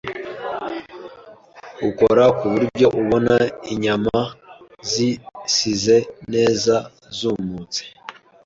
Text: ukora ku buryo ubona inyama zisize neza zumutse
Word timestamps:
ukora 1.89 2.23
ku 2.37 2.45
buryo 2.53 2.87
ubona 3.01 3.35
inyama 3.73 4.19
zisize 4.91 5.97
neza 6.33 6.75
zumutse 7.17 7.81